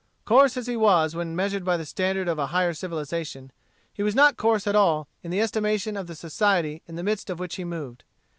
[0.25, 3.51] Coarse as he was when measured by the standard of a higher civilization,
[3.93, 7.29] he was not coarse at all in the estimation of the society in the midst
[7.29, 8.03] of which he moved.